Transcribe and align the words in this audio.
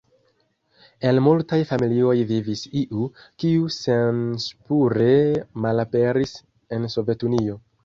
En 1.09 1.19
multaj 1.25 1.59
familioj 1.71 2.15
vivis 2.31 2.63
iu, 2.81 3.11
kiu 3.45 3.69
senspure 3.77 5.13
malaperis 5.67 6.37
en 6.79 6.93
Sovetunio. 6.99 7.63